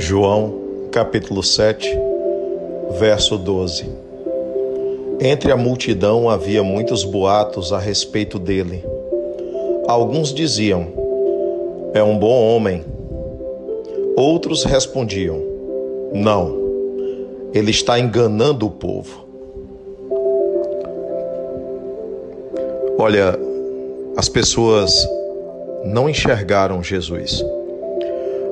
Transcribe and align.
João, 0.00 0.88
capítulo 0.92 1.42
7, 1.42 1.98
verso 3.00 3.36
12. 3.36 3.84
Entre 5.20 5.50
a 5.50 5.56
multidão 5.56 6.30
havia 6.30 6.62
muitos 6.62 7.02
boatos 7.02 7.72
a 7.72 7.80
respeito 7.80 8.38
dele. 8.38 8.84
Alguns 9.88 10.32
diziam: 10.32 10.86
É 11.92 12.00
um 12.00 12.16
bom 12.16 12.40
homem. 12.48 12.84
Outros 14.16 14.62
respondiam: 14.62 15.42
Não, 16.14 16.56
ele 17.52 17.72
está 17.72 17.98
enganando 17.98 18.66
o 18.66 18.70
povo. 18.70 19.26
Olha, 22.96 23.36
as 24.16 24.28
pessoas 24.28 25.08
não 25.84 26.08
enxergaram 26.08 26.84
Jesus. 26.84 27.44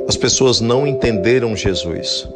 As 0.08 0.16
pessoas 0.16 0.60
não 0.60 0.86
entenderam 0.86 1.56
Jesus. 1.56 2.28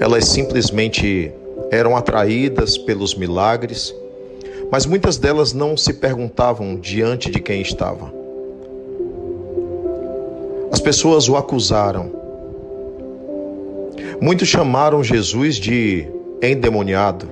Elas 0.00 0.24
simplesmente 0.26 1.32
eram 1.70 1.96
atraídas 1.96 2.76
pelos 2.76 3.14
milagres, 3.14 3.94
mas 4.70 4.84
muitas 4.84 5.16
delas 5.16 5.52
não 5.52 5.76
se 5.76 5.94
perguntavam 5.94 6.76
diante 6.76 7.30
de 7.30 7.40
quem 7.40 7.60
estava. 7.60 8.12
As 10.70 10.80
pessoas 10.80 11.28
o 11.28 11.36
acusaram. 11.36 12.10
Muitos 14.20 14.48
chamaram 14.48 15.02
Jesus 15.02 15.56
de 15.56 16.06
endemoniado. 16.42 17.28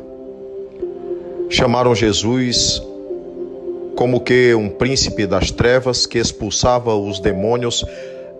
Chamaram 1.49 1.95
Jesus 1.95 2.83
como 3.97 4.21
que 4.21 4.55
um 4.55 4.69
príncipe 4.69 5.27
das 5.27 5.51
trevas 5.51 6.07
que 6.07 6.19
expulsava 6.19 6.95
os 6.95 7.19
demônios 7.19 7.85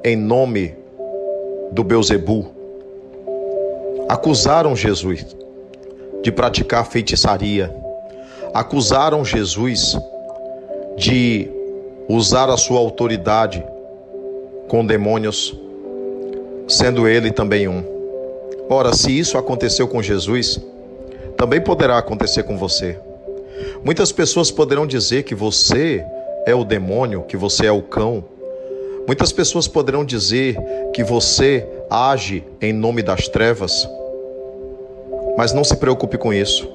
em 0.05 0.17
nome 0.17 0.75
do 1.73 1.83
Beuzebu. 1.83 2.47
Acusaram 4.09 4.77
Jesus 4.77 5.27
de 6.23 6.31
praticar 6.31 6.87
feitiçaria. 6.87 7.75
Acusaram 8.55 9.25
Jesus 9.25 9.97
de 10.97 11.51
usar 12.09 12.49
a 12.49 12.57
sua 12.57 12.79
autoridade 12.79 13.65
com 14.69 14.85
demônios, 14.85 15.59
sendo 16.69 17.07
ele 17.07 17.31
também 17.31 17.69
um. 17.69 17.85
Ora, 18.69 18.95
se 18.95 19.17
isso 19.17 19.39
aconteceu 19.39 19.87
com 19.87 20.03
Jesus, 20.03 20.61
também 21.37 21.61
poderá 21.61 21.99
acontecer 21.99 22.43
com 22.45 22.57
você. 22.57 22.99
Muitas 23.85 24.11
pessoas 24.11 24.51
poderão 24.51 24.87
dizer 24.87 25.23
que 25.23 25.35
você 25.35 26.05
é 26.47 26.55
o 26.55 26.65
demônio, 26.65 27.23
que 27.23 27.37
você 27.37 27.67
é 27.67 27.73
o 27.73 27.83
cão, 27.83 28.25
Muitas 29.07 29.33
pessoas 29.33 29.69
poderão 29.69 30.05
dizer 30.05 30.57
que 30.93 31.05
você 31.05 31.67
age 31.89 32.45
em 32.61 32.73
nome 32.73 33.03
das 33.03 33.29
trevas, 33.29 33.89
mas 35.37 35.53
não 35.53 35.63
se 35.63 35.77
preocupe 35.77 36.19
com 36.19 36.33
isso. 36.33 36.69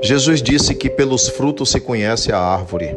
Jesus 0.00 0.42
disse 0.42 0.74
que 0.74 0.88
pelos 0.88 1.28
frutos 1.28 1.70
se 1.70 1.78
conhece 1.78 2.32
a 2.32 2.38
árvore. 2.38 2.96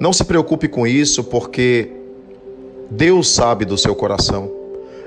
Não 0.00 0.12
se 0.12 0.24
preocupe 0.24 0.66
com 0.66 0.86
isso, 0.86 1.22
porque 1.22 1.90
Deus 2.90 3.30
sabe 3.30 3.64
do 3.64 3.78
seu 3.78 3.94
coração. 3.94 4.50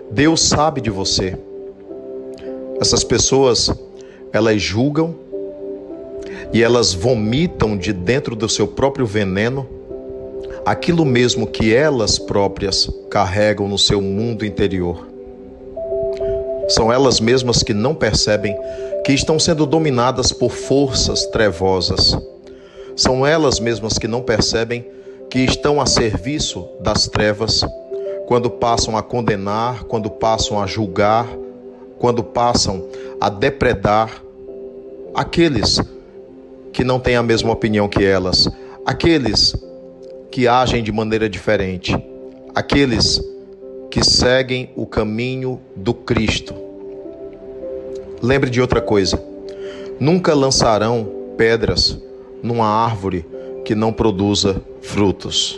Deus 0.10 0.42
sabe 0.42 0.80
de 0.80 0.90
você. 0.90 1.38
Essas 2.80 3.04
pessoas, 3.04 3.70
elas 4.32 4.62
julgam 4.62 5.16
e 6.54 6.64
elas 6.64 6.94
vomitam 6.94 7.78
de 7.78 7.92
dentro 7.92 8.36
do 8.36 8.48
seu 8.48 8.68
próprio 8.68 9.06
veneno 9.06 9.68
aquilo 10.66 11.06
mesmo 11.06 11.46
que 11.46 11.74
elas 11.74 12.18
próprias 12.18 12.90
carregam 13.10 13.68
no 13.68 13.78
seu 13.78 14.02
mundo 14.02 14.44
interior. 14.44 15.08
São 16.68 16.92
elas 16.92 17.20
mesmas 17.20 17.62
que 17.62 17.74
não 17.74 17.94
percebem 17.94 18.58
que 19.06 19.14
estão 19.14 19.38
sendo 19.38 19.68
dominadas 19.68 20.32
por 20.32 20.50
forças 20.50 21.28
trevosas. 21.28 22.18
São 22.96 23.26
elas 23.26 23.60
mesmas 23.60 24.00
que 24.00 24.08
não 24.08 24.24
percebem 24.24 24.84
que 25.30 25.40
estão 25.40 25.80
a 25.80 25.86
serviço 25.86 26.68
das 26.80 27.08
trevas 27.08 27.62
quando 28.26 28.50
passam 28.50 28.98
a 28.98 29.04
condenar, 29.04 29.84
quando 29.84 30.10
passam 30.10 30.60
a 30.60 30.66
julgar, 30.66 31.28
quando 32.00 32.24
passam 32.24 32.88
a 33.22 33.30
depredar 33.30 34.24
aqueles 35.14 35.80
que 36.74 36.84
não 36.84 37.00
têm 37.00 37.16
a 37.16 37.24
mesma 37.24 37.52
opinião 37.52 37.88
que 37.88 38.04
elas, 38.04 38.50
aqueles 38.86 39.56
que 40.36 40.50
agem 40.50 40.84
de 40.84 40.92
maneira 40.92 41.30
diferente, 41.30 41.96
aqueles 42.54 43.24
que 43.90 44.04
seguem 44.04 44.70
o 44.76 44.86
caminho 44.86 45.62
do 45.78 45.94
Cristo. 45.94 46.54
Lembre 48.22 48.50
de 48.50 48.60
outra 48.60 48.82
coisa: 48.82 49.18
nunca 49.98 50.34
lançarão 50.34 51.10
pedras 51.38 51.98
numa 52.44 52.68
árvore 52.68 53.26
que 53.64 53.74
não 53.74 53.94
produza 53.94 54.62
frutos. 54.82 55.58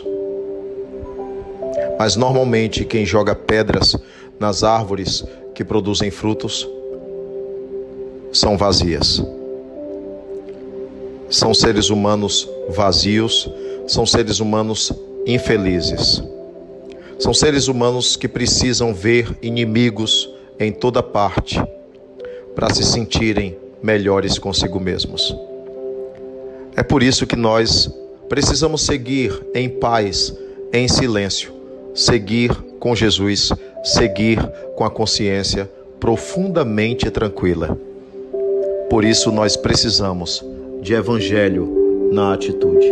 Mas 1.98 2.14
normalmente 2.14 2.84
quem 2.84 3.04
joga 3.04 3.34
pedras 3.34 3.96
nas 4.38 4.62
árvores 4.62 5.24
que 5.56 5.64
produzem 5.64 6.12
frutos 6.12 6.68
são 8.32 8.56
vazias. 8.56 9.20
São 11.28 11.52
seres 11.52 11.90
humanos 11.90 12.48
vazios 12.68 13.50
são 13.88 14.06
seres 14.06 14.38
humanos 14.38 14.92
infelizes. 15.26 16.22
São 17.18 17.34
seres 17.34 17.66
humanos 17.66 18.16
que 18.16 18.28
precisam 18.28 18.94
ver 18.94 19.36
inimigos 19.42 20.30
em 20.60 20.70
toda 20.70 21.02
parte 21.02 21.60
para 22.54 22.72
se 22.72 22.84
sentirem 22.84 23.56
melhores 23.82 24.38
consigo 24.38 24.78
mesmos. 24.78 25.34
É 26.76 26.82
por 26.82 27.02
isso 27.02 27.26
que 27.26 27.34
nós 27.34 27.90
precisamos 28.28 28.82
seguir 28.82 29.32
em 29.54 29.68
paz, 29.68 30.36
em 30.72 30.86
silêncio, 30.86 31.52
seguir 31.94 32.54
com 32.78 32.94
Jesus, 32.94 33.52
seguir 33.82 34.38
com 34.76 34.84
a 34.84 34.90
consciência 34.90 35.68
profundamente 35.98 37.10
tranquila. 37.10 37.76
Por 38.90 39.04
isso 39.04 39.32
nós 39.32 39.56
precisamos 39.56 40.44
de 40.82 40.94
evangelho 40.94 42.10
na 42.12 42.34
atitude. 42.34 42.86